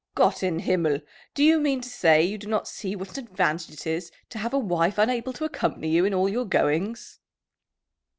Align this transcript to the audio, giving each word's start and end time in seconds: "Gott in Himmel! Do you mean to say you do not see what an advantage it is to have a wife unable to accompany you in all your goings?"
"Gott 0.15 0.41
in 0.41 0.57
Himmel! 0.61 1.01
Do 1.35 1.43
you 1.43 1.59
mean 1.61 1.79
to 1.81 1.87
say 1.87 2.23
you 2.23 2.39
do 2.39 2.47
not 2.47 2.67
see 2.67 2.95
what 2.95 3.19
an 3.19 3.23
advantage 3.25 3.69
it 3.75 3.85
is 3.85 4.11
to 4.29 4.39
have 4.39 4.51
a 4.51 4.57
wife 4.57 4.97
unable 4.97 5.31
to 5.33 5.45
accompany 5.45 5.89
you 5.89 6.05
in 6.05 6.13
all 6.15 6.27
your 6.27 6.45
goings?" 6.45 7.19